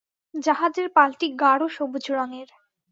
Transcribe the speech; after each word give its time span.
জাহাজের 0.33 0.87
পালটি 0.89 1.27
গাঢ় 1.41 1.63
সবুজ 1.67 2.05
রঙের। 2.11 2.49